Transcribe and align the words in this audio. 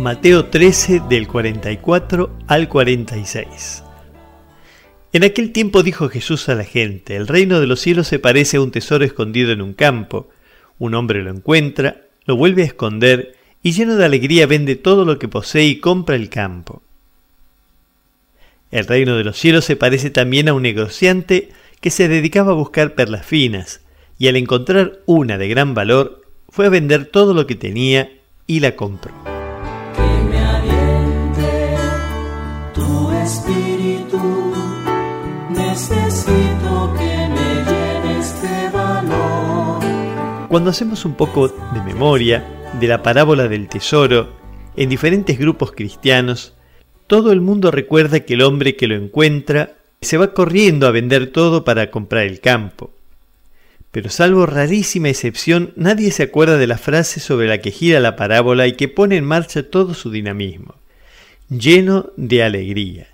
Mateo 0.00 0.46
13 0.46 1.02
del 1.10 1.28
44 1.28 2.38
al 2.46 2.70
46. 2.70 3.84
En 5.12 5.24
aquel 5.24 5.52
tiempo 5.52 5.82
dijo 5.82 6.08
Jesús 6.08 6.48
a 6.48 6.54
la 6.54 6.64
gente, 6.64 7.16
el 7.16 7.28
reino 7.28 7.60
de 7.60 7.66
los 7.66 7.80
cielos 7.80 8.08
se 8.08 8.18
parece 8.18 8.56
a 8.56 8.62
un 8.62 8.70
tesoro 8.70 9.04
escondido 9.04 9.52
en 9.52 9.60
un 9.60 9.74
campo. 9.74 10.30
Un 10.78 10.94
hombre 10.94 11.22
lo 11.22 11.30
encuentra, 11.30 12.00
lo 12.24 12.34
vuelve 12.34 12.62
a 12.62 12.64
esconder 12.64 13.36
y 13.62 13.72
lleno 13.72 13.96
de 13.96 14.06
alegría 14.06 14.46
vende 14.46 14.74
todo 14.74 15.04
lo 15.04 15.18
que 15.18 15.28
posee 15.28 15.64
y 15.64 15.80
compra 15.80 16.16
el 16.16 16.30
campo. 16.30 16.80
El 18.70 18.86
reino 18.86 19.18
de 19.18 19.24
los 19.24 19.38
cielos 19.38 19.66
se 19.66 19.76
parece 19.76 20.08
también 20.08 20.48
a 20.48 20.54
un 20.54 20.62
negociante 20.62 21.50
que 21.82 21.90
se 21.90 22.08
dedicaba 22.08 22.52
a 22.52 22.56
buscar 22.56 22.94
perlas 22.94 23.26
finas, 23.26 23.82
y 24.18 24.28
al 24.28 24.36
encontrar 24.36 25.00
una 25.04 25.36
de 25.36 25.48
gran 25.48 25.74
valor, 25.74 26.22
fue 26.48 26.64
a 26.64 26.70
vender 26.70 27.04
todo 27.04 27.34
lo 27.34 27.46
que 27.46 27.54
tenía 27.54 28.10
y 28.46 28.60
la 28.60 28.76
compró. 28.76 29.29
Espíritu, 33.22 34.52
necesito 35.50 36.94
que 36.98 37.28
me 37.28 37.48
llenes 37.64 38.42
de 38.42 38.68
valor. 38.70 39.80
Cuando 40.48 40.70
hacemos 40.70 41.04
un 41.04 41.14
poco 41.14 41.48
de 41.48 41.80
memoria 41.84 42.44
de 42.78 42.88
la 42.88 43.02
parábola 43.02 43.48
del 43.48 43.68
tesoro 43.68 44.28
en 44.76 44.88
diferentes 44.88 45.38
grupos 45.38 45.72
cristianos, 45.72 46.54
todo 47.06 47.32
el 47.32 47.40
mundo 47.40 47.70
recuerda 47.70 48.20
que 48.20 48.34
el 48.34 48.42
hombre 48.42 48.76
que 48.76 48.86
lo 48.86 48.94
encuentra 48.94 49.76
se 50.00 50.16
va 50.16 50.32
corriendo 50.32 50.86
a 50.86 50.92
vender 50.92 51.32
todo 51.32 51.64
para 51.64 51.90
comprar 51.90 52.26
el 52.26 52.40
campo. 52.40 52.92
Pero 53.90 54.08
salvo 54.08 54.46
rarísima 54.46 55.08
excepción, 55.08 55.72
nadie 55.74 56.12
se 56.12 56.22
acuerda 56.22 56.56
de 56.56 56.68
la 56.68 56.78
frase 56.78 57.18
sobre 57.18 57.48
la 57.48 57.58
que 57.58 57.72
gira 57.72 57.98
la 57.98 58.14
parábola 58.14 58.66
y 58.68 58.74
que 58.74 58.88
pone 58.88 59.16
en 59.16 59.24
marcha 59.24 59.64
todo 59.64 59.94
su 59.94 60.10
dinamismo, 60.10 60.76
lleno 61.50 62.12
de 62.16 62.42
alegría. 62.42 63.08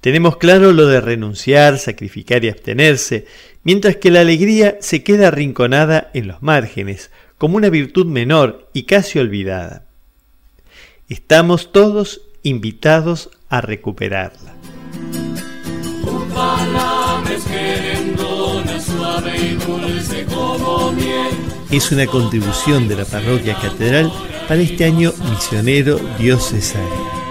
Tenemos 0.00 0.36
claro 0.36 0.72
lo 0.72 0.86
de 0.86 1.00
renunciar, 1.00 1.78
sacrificar 1.78 2.44
y 2.44 2.48
abstenerse, 2.48 3.26
mientras 3.62 3.96
que 3.96 4.10
la 4.10 4.20
alegría 4.20 4.76
se 4.80 5.02
queda 5.02 5.28
arrinconada 5.28 6.10
en 6.14 6.28
los 6.28 6.42
márgenes, 6.42 7.10
como 7.38 7.56
una 7.56 7.70
virtud 7.70 8.06
menor 8.06 8.68
y 8.72 8.84
casi 8.84 9.18
olvidada. 9.18 9.86
Estamos 11.08 11.72
todos 11.72 12.22
invitados 12.42 13.30
a 13.48 13.60
recuperarla. 13.60 14.54
Es 21.70 21.90
una 21.90 22.06
contribución 22.06 22.88
de 22.88 22.96
la 22.96 23.04
parroquia 23.04 23.58
catedral 23.60 24.12
para 24.46 24.60
este 24.60 24.84
año 24.84 25.12
misionero 25.30 25.98
diocesano. 26.18 27.23